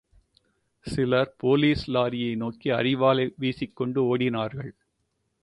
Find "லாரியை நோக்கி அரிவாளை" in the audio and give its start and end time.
1.91-3.33